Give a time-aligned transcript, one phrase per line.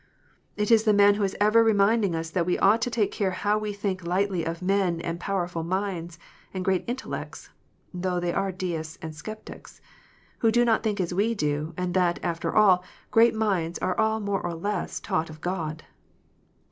[0.57, 3.29] It is the man who is ever reminding us that we ought to take care
[3.29, 6.17] how we think lightly of men of powerful minds,
[6.55, 7.51] and great intellects
[7.93, 9.79] (though they are Deists and sceptics),
[10.39, 14.19] who do not think as we do, and that, after all, "great minds are all
[14.19, 15.83] more or less taught of God